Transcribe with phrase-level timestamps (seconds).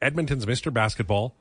[0.00, 0.72] Edmonton's Mr.
[0.72, 1.34] Basketball,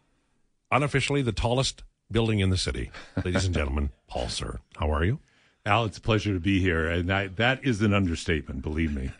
[0.71, 2.91] unofficially the tallest building in the city.
[3.23, 5.19] Ladies and gentlemen, Paul Sir, how are you?
[5.65, 8.61] Al, it's a pleasure to be here, and I, that is an understatement.
[8.61, 9.11] Believe me.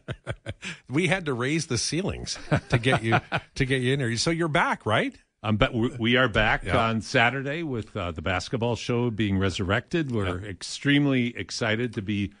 [0.90, 2.38] we had to raise the ceilings
[2.68, 3.18] to get you
[3.54, 4.14] to get you in here.
[4.18, 5.16] So you're back, right?
[5.42, 6.76] Um, but we are back yeah.
[6.76, 10.10] on Saturday with uh, the basketball show being resurrected.
[10.12, 10.48] We're yeah.
[10.48, 12.32] extremely excited to be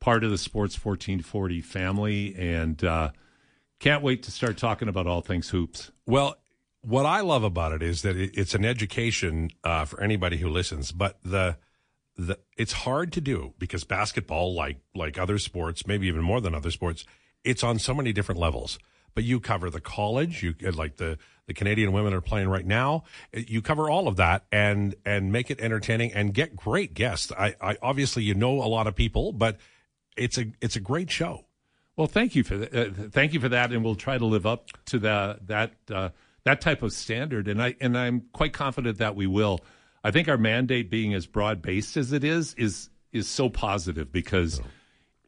[0.00, 3.10] part of the Sports 1440 family, and uh,
[3.84, 5.92] can't wait to start talking about all things hoops.
[6.06, 6.36] Well,
[6.80, 10.90] what I love about it is that it's an education uh, for anybody who listens,
[10.90, 11.58] but the
[12.16, 16.54] the, it's hard to do because basketball, like like other sports, maybe even more than
[16.54, 17.04] other sports,
[17.44, 18.78] it's on so many different levels.
[19.14, 23.04] But you cover the college, you like the the Canadian women are playing right now.
[23.34, 27.32] You cover all of that and and make it entertaining and get great guests.
[27.32, 29.58] I, I obviously you know a lot of people, but
[30.16, 31.44] it's a it's a great show.
[31.96, 32.74] Well, thank you for that.
[32.74, 36.08] Uh, thank you for that, and we'll try to live up to the, that uh,
[36.44, 37.48] that type of standard.
[37.48, 39.60] And I and I'm quite confident that we will.
[40.02, 44.10] I think our mandate being as broad based as it is is is so positive
[44.10, 44.64] because oh.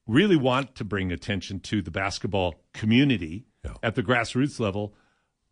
[0.06, 3.74] really want to bring attention to the basketball community yeah.
[3.82, 4.94] at the grassroots level.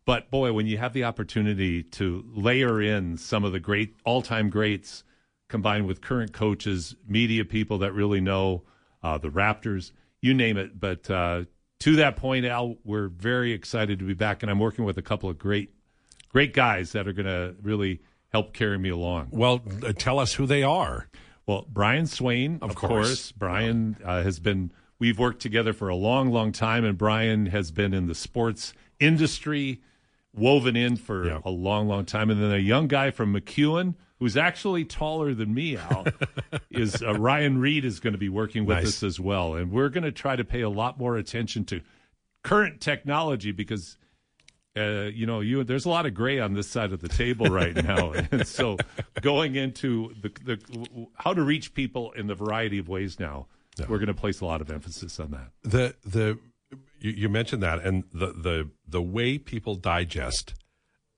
[0.05, 4.21] But boy, when you have the opportunity to layer in some of the great all
[4.21, 5.03] time greats
[5.47, 8.63] combined with current coaches, media people that really know
[9.01, 9.91] uh, the Raptors,
[10.25, 10.79] you name it.
[10.79, 11.43] But uh,
[11.81, 15.01] to that point, Al, we're very excited to be back, and I'm working with a
[15.03, 15.69] couple of great,
[16.29, 19.27] great guys that are going to really help carry me along.
[19.31, 21.07] Well, uh, tell us who they are.
[21.45, 22.91] Well, Brian Swain, of, of course.
[22.91, 23.31] course.
[23.33, 27.69] Brian uh, has been, we've worked together for a long, long time, and Brian has
[27.69, 29.81] been in the sports industry,
[30.35, 31.39] woven in for yeah.
[31.45, 32.29] a long, long time.
[32.29, 36.05] And then a young guy from MacEwan, who's actually taller than me, Al,
[36.71, 38.87] is uh, Ryan Reed is going to be working with nice.
[38.87, 39.55] us as well.
[39.55, 41.81] And we're going to try to pay a lot more attention to
[42.43, 43.97] current technology because
[44.77, 47.45] uh, you know, you there's a lot of gray on this side of the table
[47.45, 48.75] right now, and so
[49.21, 53.47] going into the, the how to reach people in the variety of ways now,
[53.79, 53.85] no.
[53.87, 55.51] we're going to place a lot of emphasis on that.
[55.63, 56.37] The the
[57.05, 60.53] you, you mentioned that, and the the the way people digest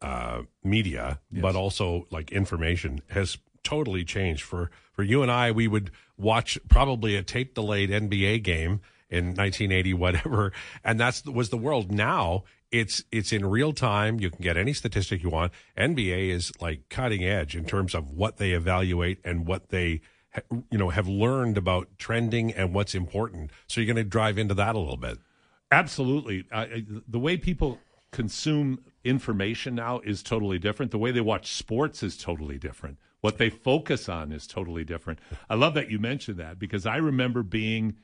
[0.02, 1.42] uh, media, yes.
[1.42, 4.44] but also like information, has totally changed.
[4.44, 9.28] For for you and I, we would watch probably a tape delayed NBA game in
[9.28, 10.52] 1980 whatever
[10.84, 14.20] and that's was the world now it's it's in real time.
[14.20, 15.54] You can get any statistic you want.
[15.78, 20.02] NBA is like cutting edge in terms of what they evaluate and what they
[20.52, 23.52] you know have learned about trending and what's important.
[23.68, 25.18] So you're going to drive into that a little bit.
[25.72, 26.46] Absolutely.
[26.52, 26.66] Uh,
[27.08, 27.80] the way people
[28.12, 30.92] consume information now is totally different.
[30.92, 32.98] The way they watch sports is totally different.
[33.22, 35.20] What they focus on is totally different.
[35.50, 37.98] I love that you mentioned that because I remember being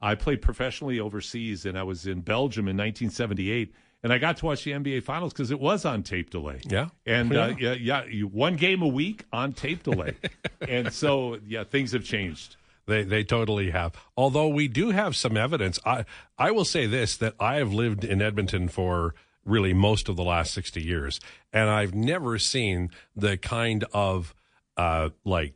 [0.00, 4.46] I played professionally overseas and I was in Belgium in 1978 and I got to
[4.46, 6.60] watch the NBA Finals because it was on tape delay.
[6.64, 10.14] Yeah, and yeah, uh, yeah, yeah you, one game a week on tape delay,
[10.68, 12.56] and so yeah, things have changed.
[12.88, 13.94] They they totally have.
[14.16, 15.78] Although we do have some evidence.
[15.84, 16.06] I
[16.38, 20.24] I will say this that I have lived in Edmonton for really most of the
[20.24, 21.20] last 60 years
[21.54, 24.34] and I've never seen the kind of
[24.76, 25.54] uh like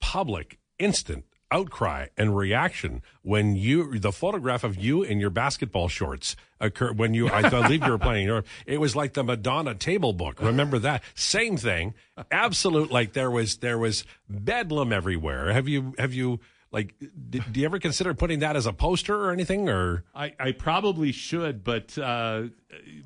[0.00, 6.34] public instant outcry and reaction when you the photograph of you in your basketball shorts
[6.58, 8.46] occurred when you I believe you were playing Europe.
[8.66, 10.42] It was like the Madonna table book.
[10.42, 11.04] Remember that?
[11.14, 11.94] Same thing.
[12.30, 15.52] Absolute like there was there was bedlam everywhere.
[15.52, 16.40] Have you have you
[16.72, 16.96] like
[17.30, 20.52] did, do you ever consider putting that as a poster or anything or I, I
[20.52, 22.48] probably should, but uh,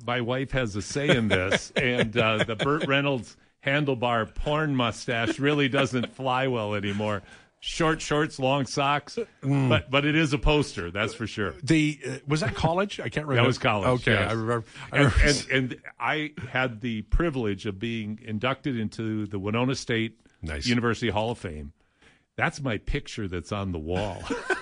[0.07, 5.37] my wife has a say in this and uh, the Burt Reynolds handlebar porn mustache
[5.37, 7.21] really doesn't fly well anymore
[7.59, 9.69] short shorts, long socks, mm.
[9.69, 10.91] but but it is a poster.
[10.91, 11.55] That's for sure.
[11.63, 12.99] The uh, was that college?
[12.99, 13.43] I can't remember.
[13.43, 13.87] That was college.
[14.01, 14.31] Okay, yes.
[14.31, 14.65] I remember.
[14.91, 15.15] I remember.
[15.23, 20.65] And, and, and I had the privilege of being inducted into the Winona State nice.
[20.65, 21.73] University Hall of Fame.
[22.35, 24.23] That's my picture that's on the wall.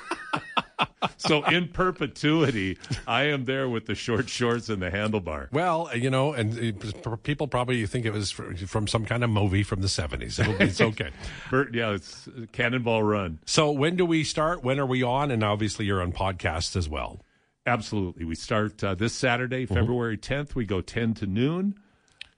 [1.18, 2.78] so in perpetuity,
[3.08, 5.52] I am there with the short shorts and the handlebar.
[5.52, 6.54] Well, you know, and
[7.24, 10.40] people probably think it was from some kind of movie from the seventies.
[10.40, 11.12] It's okay.
[11.50, 13.40] Burt, yeah, it's Cannonball Run.
[13.46, 14.64] So when do we start?
[14.64, 15.32] When are we on?
[15.32, 17.22] And obviously, you're on podcasts as well.
[17.66, 18.24] Absolutely.
[18.24, 19.76] We start uh, this Saturday, mm-hmm.
[19.76, 20.56] February 10th.
[20.56, 21.76] We go 10 to noon.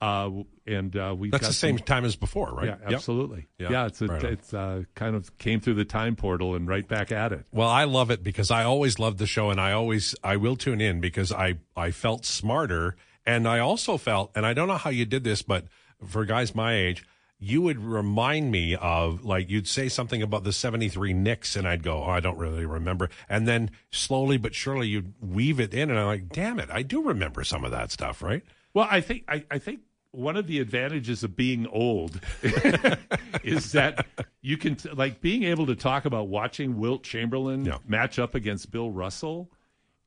[0.02, 0.32] Uh,
[0.70, 2.68] and uh, we that's the same some, time as before, right?
[2.68, 3.48] Yeah, absolutely.
[3.58, 3.70] Yep.
[3.70, 3.82] Yeah.
[3.82, 6.88] yeah, it's a, right it's uh, kind of came through the time portal and right
[6.88, 7.46] back at it.
[7.52, 10.56] Well, I love it because I always loved the show, and I always I will
[10.56, 12.96] tune in because I I felt smarter,
[13.26, 15.66] and I also felt, and I don't know how you did this, but
[16.06, 17.06] for guys my age.
[17.42, 21.84] You would remind me of like you'd say something about the '73 Knicks, and I'd
[21.84, 25.90] go, "Oh, I don't really remember." And then slowly but surely you'd weave it in,
[25.90, 28.44] and I'm like, "Damn it, I do remember some of that stuff, right?"
[28.74, 29.80] Well, I think I, I think
[30.12, 32.20] one of the advantages of being old
[33.44, 34.06] is that
[34.42, 37.78] you can t- like being able to talk about watching Wilt Chamberlain Yeah.
[37.88, 39.52] match up against Bill Russell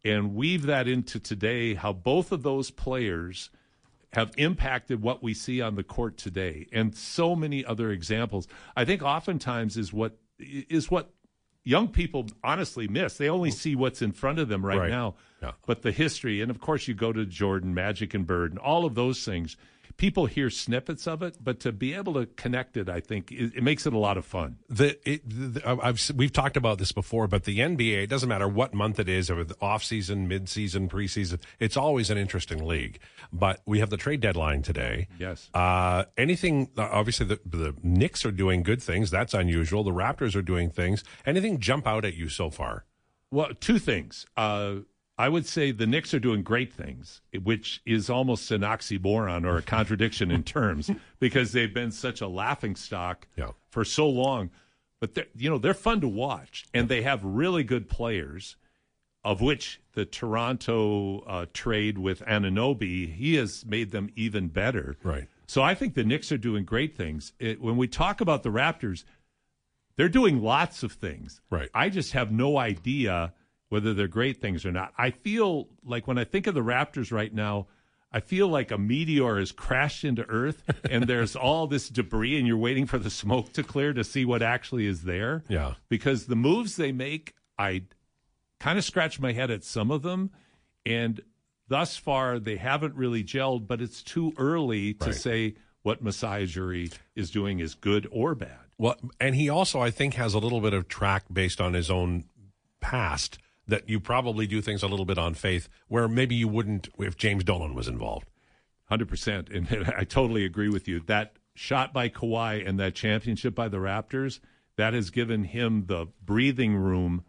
[0.05, 3.51] and weave that into today how both of those players
[4.13, 8.47] have impacted what we see on the court today and so many other examples
[8.77, 11.11] i think oftentimes is what is what
[11.65, 14.91] young people honestly miss they only see what's in front of them right, Right.
[14.91, 15.53] now Yeah.
[15.67, 18.85] but the history and of course you go to jordan magic and bird and all
[18.85, 19.57] of those things
[19.97, 23.53] people hear snippets of it but to be able to connect it i think it,
[23.57, 26.93] it makes it a lot of fun the, it, the I've we've talked about this
[26.93, 30.29] before, but the NBA it doesn't matter what month it is, or the off season,
[30.29, 31.41] mid season, preseason.
[31.59, 32.99] It's always an interesting league.
[33.33, 35.09] But we have the trade deadline today.
[35.19, 35.51] Yes.
[35.55, 36.71] Uh, anything?
[36.77, 39.11] uh, Obviously, the the Knicks are doing good things.
[39.11, 39.85] That's unusual.
[39.85, 41.05] The Raptors are doing things.
[41.27, 42.85] Anything jump out at you so far?
[43.31, 44.27] Well, two things.
[44.37, 44.77] Uh,
[45.19, 49.57] I would say the Knicks are doing great things, which is almost an oxymoron or
[49.59, 53.51] a contradiction in terms because they've been such a laughing stock Yeah.
[53.69, 54.51] for so long.
[55.01, 58.57] But they're, you know they're fun to watch, and they have really good players.
[59.25, 64.97] Of which the Toronto uh, trade with Anunoby, he has made them even better.
[65.05, 65.29] Right.
[65.47, 67.33] So I think the Knicks are doing great things.
[67.39, 69.05] It, when we talk about the Raptors,
[69.95, 71.41] they're doing lots of things.
[71.51, 71.69] Right.
[71.73, 73.33] I just have no idea
[73.73, 74.93] whether they're great things or not.
[74.99, 77.69] I feel like when I think of the Raptors right now,
[78.13, 82.47] I feel like a meteor has crashed into Earth and there's all this debris and
[82.47, 85.43] you're waiting for the smoke to clear to see what actually is there.
[85.49, 85.73] Yeah.
[85.89, 87.85] Because the moves they make, I
[88.61, 90.33] kind of scratch my head at some of them.
[90.85, 91.23] And
[91.67, 95.15] thus far, they haven't really gelled, but it's too early to Right.
[95.15, 96.47] say what Masai
[97.17, 98.59] is doing is good or bad.
[98.77, 101.91] Well, and he also, I think, has a little bit of track based on his
[101.91, 102.25] own
[102.83, 106.89] past that you probably do things a little bit on faith where maybe you wouldn't
[106.99, 108.29] if James Dolan was involved.
[108.89, 111.01] Hundred percent, and I totally agree with you.
[111.01, 114.41] That shot by Kawhi and that championship by the Raptors
[114.77, 117.25] that has given him the breathing room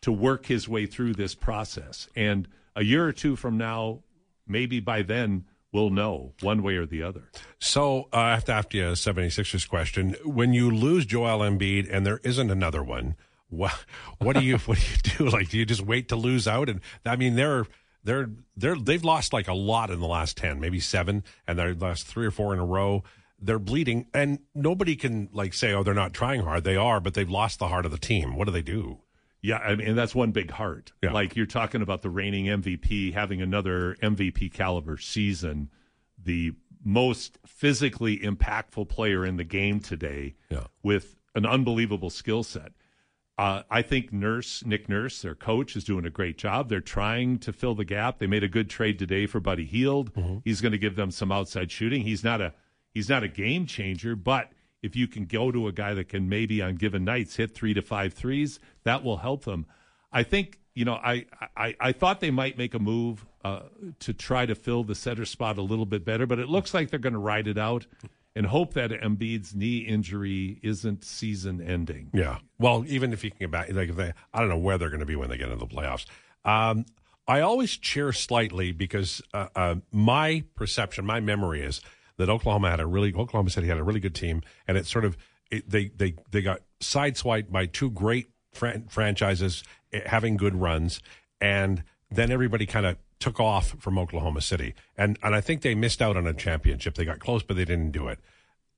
[0.00, 2.08] to work his way through this process.
[2.14, 4.00] And a year or two from now,
[4.46, 7.24] maybe by then we'll know one way or the other.
[7.58, 10.16] So uh, I have to ask you a 76ers question.
[10.24, 13.16] When you lose Joel Embiid and there isn't another one,
[13.48, 13.72] what,
[14.18, 15.36] what do you what do you do?
[15.36, 16.68] Like, do you just wait to lose out?
[16.68, 17.66] And I mean, they're
[18.04, 21.74] they're they're they've lost like a lot in the last ten, maybe seven, and they're
[21.74, 23.02] last three or four in a row.
[23.40, 27.14] They're bleeding, and nobody can like say, "Oh, they're not trying hard." They are, but
[27.14, 28.34] they've lost the heart of the team.
[28.36, 28.98] What do they do?
[29.40, 30.92] Yeah, I mean, and that's one big heart.
[31.02, 31.12] Yeah.
[31.12, 35.70] Like you're talking about the reigning MVP having another MVP caliber season,
[36.20, 36.52] the
[36.84, 40.64] most physically impactful player in the game today Yeah.
[40.82, 42.72] with an unbelievable skill set.
[43.38, 46.68] Uh, I think Nurse, Nick Nurse, their coach, is doing a great job.
[46.68, 48.18] They're trying to fill the gap.
[48.18, 50.10] They made a good trade today for Buddy Hield.
[50.44, 52.02] He's going to give them some outside shooting.
[52.02, 52.52] He's not a
[52.92, 54.50] he's not a game changer, but
[54.82, 57.74] if you can go to a guy that can maybe on given nights hit three
[57.74, 59.66] to five threes, that will help them.
[60.10, 61.26] I think you know I
[61.56, 63.60] I, I thought they might make a move uh,
[64.00, 66.90] to try to fill the center spot a little bit better, but it looks like
[66.90, 67.86] they're going to ride it out
[68.36, 72.10] and hope that Embiid's knee injury isn't season ending.
[72.12, 72.38] Yeah.
[72.58, 74.90] Well, even if you can get back, like if they, I don't know where they're
[74.90, 76.06] going to be when they get into the playoffs.
[76.44, 76.84] Um,
[77.26, 81.82] I always cheer slightly because uh, uh, my perception, my memory is
[82.16, 85.04] that Oklahoma had a really Oklahoma City had a really good team, and it sort
[85.04, 85.16] of
[85.50, 89.62] it, they they they got sideswiped by two great fran- franchises
[89.92, 91.00] eh, having good runs,
[91.40, 95.74] and then everybody kind of took off from Oklahoma City, and and I think they
[95.74, 96.94] missed out on a championship.
[96.94, 98.18] They got close, but they didn't do it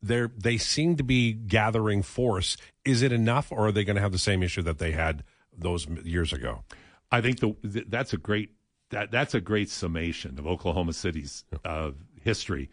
[0.02, 2.56] they they seem to be gathering force.
[2.84, 5.24] Is it enough, or are they going to have the same issue that they had
[5.56, 6.64] those years ago?
[7.12, 8.52] I think the, th- that's a great
[8.90, 11.90] that that's a great summation of Oklahoma City's uh,
[12.22, 12.70] history.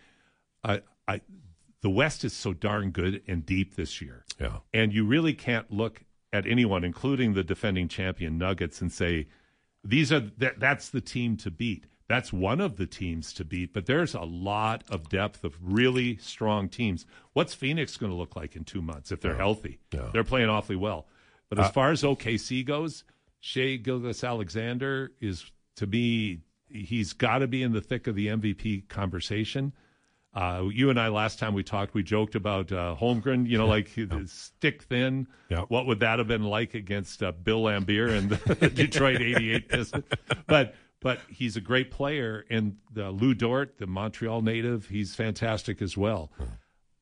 [0.64, 1.22] I, I,
[1.82, 5.72] the West is so darn good and deep this year, Yeah, and you really can't
[5.72, 9.28] look at anyone, including the defending champion Nuggets, and say
[9.88, 11.86] these are that that's the team to beat.
[12.08, 16.17] That's one of the teams to beat, but there's a lot of depth of really
[16.17, 17.06] strong teams.
[17.34, 19.79] What's Phoenix going to look like in two months if they're healthy?
[19.91, 20.10] Yeah.
[20.13, 21.08] They're playing awfully well.
[21.50, 23.03] But as uh, far as OKC goes,
[23.41, 26.39] Shai Gilgeous Alexander is to me,
[26.70, 29.74] he's got to be in the thick of the MVP conversation.
[30.38, 33.48] Uh, you and I last time we talked, we joked about uh, Holmgren.
[33.48, 35.27] You know, like the stick thin.
[35.50, 35.62] Yeah.
[35.62, 38.29] What would that have been like against uh, Bill Laimbeer and
[38.60, 40.03] the Detroit '88 Pistons?
[40.46, 45.82] But but he's a great player, and the Lu Dort, the Montreal native, he's fantastic
[45.82, 46.32] as well.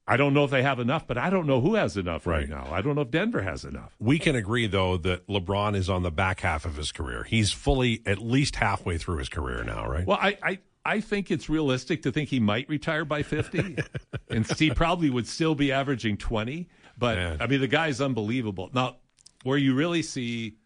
[0.07, 2.41] I don't know if they have enough, but I don't know who has enough right,
[2.41, 2.49] Right.
[2.49, 2.67] now.
[2.71, 3.95] I don't know if Denver has enough.
[3.99, 7.23] we can agree though that LeBron is on the back half of his career.
[7.23, 10.05] He's fully at least halfway through his career now, right?
[10.05, 13.77] Well, I, I I think it's realistic to think he might retire by 50,
[14.29, 16.69] and he probably would still be averaging 20.
[16.97, 17.41] But Man.
[17.41, 18.69] I mean, the guy's unbelievable.
[18.73, 18.97] Now,
[19.43, 20.57] where you really see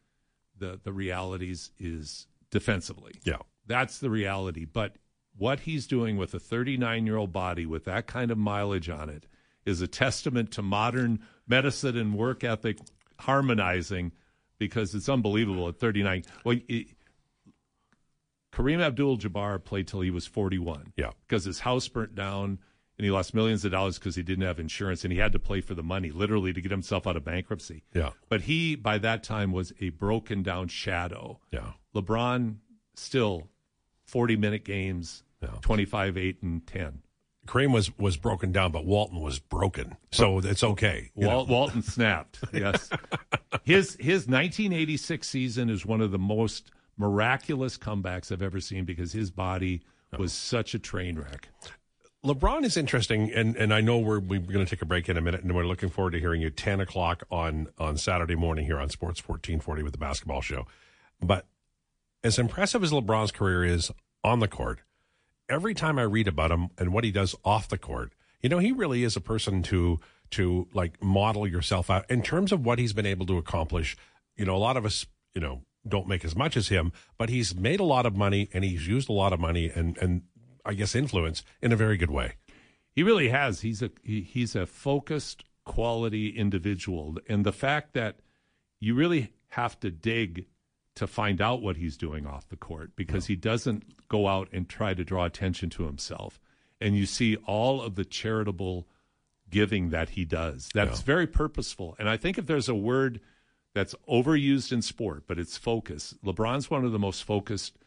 [0.57, 3.13] the the realities is defensively.
[3.23, 3.37] Yeah.
[3.65, 4.65] That's the reality.
[4.65, 4.95] But
[5.37, 9.09] what he's doing with a 39 year old body with that kind of mileage on
[9.09, 9.25] it
[9.65, 12.77] is a testament to modern medicine and work ethic
[13.19, 14.11] harmonizing
[14.57, 16.23] because it's unbelievable at 39.
[16.43, 16.87] Well, it,
[18.59, 20.91] Kareem Abdul Jabbar played till he was 41.
[20.97, 21.11] Yeah.
[21.27, 22.59] Because his house burnt down
[22.97, 25.39] and he lost millions of dollars because he didn't have insurance and he had to
[25.39, 27.83] play for the money, literally, to get himself out of bankruptcy.
[27.93, 28.09] Yeah.
[28.27, 31.39] But he, by that time, was a broken down shadow.
[31.51, 31.71] Yeah.
[31.95, 32.55] LeBron
[32.95, 33.47] still
[34.07, 35.51] 40 minute games, Yeah.
[35.61, 37.01] 25, 8, and 10.
[37.47, 41.09] Kareem was was broken down, but Walton was broken, so it's okay.
[41.15, 42.37] Walt, Walton snapped.
[42.53, 42.91] Yes,
[43.63, 46.69] his his 1986 season is one of the most
[46.99, 49.81] miraculous comebacks I've ever seen because his body
[50.17, 51.49] was such a train wreck.
[52.23, 55.15] LeBron is interesting, and, and I know we're we're going to take a break in
[55.15, 58.65] a minute, and we're looking forward to hearing you ten o'clock on on Saturday morning
[58.65, 60.67] here on Sports fourteen forty with the basketball show.
[61.21, 61.47] But
[62.21, 63.89] as impressive as LeBron's career is
[64.21, 64.81] on the court,
[65.47, 68.59] every time I read about him and what he does off the court, you know,
[68.59, 70.01] he really is a person to
[70.31, 73.95] to like model yourself out in terms of what he's been able to accomplish.
[74.35, 77.29] You know, a lot of us, you know, don't make as much as him, but
[77.29, 80.23] he's made a lot of money and he's used a lot of money and and
[80.65, 82.33] I guess influence in a very good way.
[82.91, 83.61] He really has.
[83.61, 88.19] He's a he, he's a focused, quality individual, and the fact that
[88.79, 90.45] you really have to dig
[90.95, 94.67] to find out what he's doing off the court because he doesn't go out and
[94.67, 96.39] try to draw attention to himself.
[96.81, 98.85] And you see all of the charitable
[99.49, 100.69] giving that he does.
[100.73, 101.05] That's Yeah.
[101.05, 101.95] very purposeful.
[101.99, 103.21] And I think if there's a word
[103.73, 106.15] that's overused in sport, but it's focus.
[106.25, 107.77] LeBron's one of the most focused,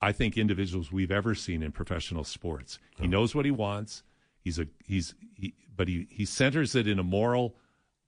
[0.00, 2.78] I think, individuals we've ever seen in professional sports.
[2.98, 4.02] He knows what he wants.
[4.40, 7.56] He's a he's he, but he he centers it in a moral,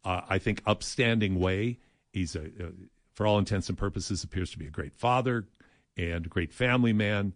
[0.04, 1.78] uh, I think, upstanding way.
[2.12, 2.70] He's a, uh,
[3.12, 5.46] for all intents and purposes, appears to be a great father
[5.96, 7.34] and a great family man,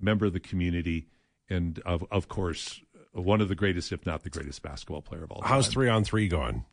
[0.00, 1.08] member of the community,
[1.50, 2.80] and of of course
[3.12, 5.48] one of the greatest, if not the greatest, basketball player of all time.
[5.48, 6.64] How's three on three going?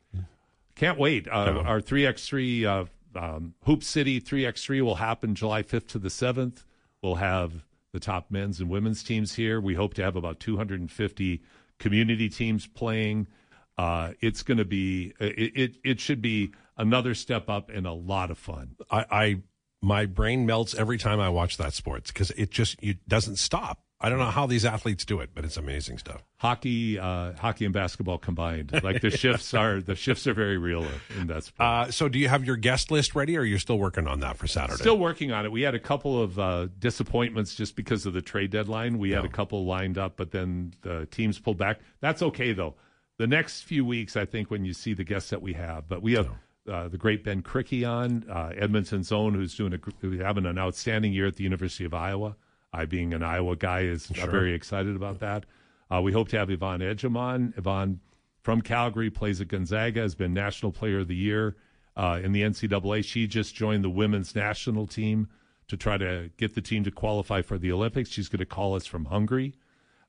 [0.74, 1.28] Can't wait.
[1.28, 6.64] Uh, Our 3x3 uh, um, Hoop City 3x3 will happen July 5th to the 7th.
[7.02, 9.60] We'll have the top men's and women's teams here.
[9.60, 11.42] We hope to have about 250
[11.78, 13.28] community teams playing.
[13.76, 17.92] Uh, it's going to be, it, it, it should be another step up and a
[17.92, 18.76] lot of fun.
[18.90, 19.42] I, I
[19.84, 23.82] my brain melts every time I watch that sports because it just it doesn't stop.
[24.02, 26.24] I don't know how these athletes do it, but it's amazing stuff.
[26.38, 28.72] Hockey, uh, hockey and basketball combined.
[28.82, 30.84] Like the shifts are, the shifts are very real
[31.18, 31.66] in that sport.
[31.66, 34.20] Uh, so, do you have your guest list ready, or are you still working on
[34.20, 34.80] that for Saturday?
[34.80, 35.52] Still working on it.
[35.52, 38.98] We had a couple of uh, disappointments just because of the trade deadline.
[38.98, 41.78] We had a couple lined up, but then the teams pulled back.
[42.00, 42.74] That's okay though.
[43.18, 46.02] The next few weeks, I think, when you see the guests that we have, but
[46.02, 46.28] we have
[46.68, 50.58] uh, the great Ben Krikke on uh, Edmonton's own, who's doing a who's having an
[50.58, 52.36] outstanding year at the University of Iowa.
[52.72, 55.44] I, being an Iowa guy, is uh, very excited about that.
[55.90, 57.52] Uh, we hope to have Yvonne Ejim on.
[57.56, 58.00] Yvonne
[58.40, 61.56] from Calgary plays at Gonzaga, has been National Player of the Year
[61.96, 63.04] uh, in the NCAA.
[63.04, 65.28] She just joined the women's national team
[65.68, 68.10] to try to get the team to qualify for the Olympics.
[68.10, 69.54] She's going to call us from Hungary.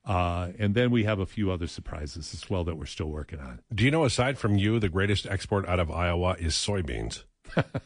[0.06, 3.40] Uh, and then we have a few other surprises as well that we're still working
[3.40, 3.62] on.
[3.74, 7.24] Do you know, aside from you, the greatest export out of Iowa is soybeans.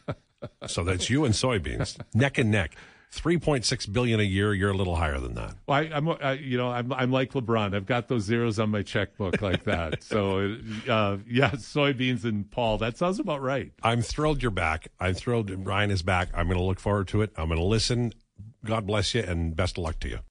[0.66, 2.74] so that's you and soybeans, neck and neck.
[3.10, 4.52] Three point six billion a year.
[4.52, 5.54] You're a little higher than that.
[5.66, 7.74] Well, I, I'm, I, you know, I'm, I'm like LeBron.
[7.74, 10.02] I've got those zeros on my checkbook like that.
[10.04, 10.56] so,
[10.88, 12.78] uh, yeah, soybeans and Paul.
[12.78, 13.72] That sounds about right.
[13.82, 14.88] I'm thrilled you're back.
[15.00, 16.28] I'm thrilled Ryan is back.
[16.34, 17.32] I'm going to look forward to it.
[17.36, 18.12] I'm going to listen.
[18.64, 20.18] God bless you, and best of luck to you.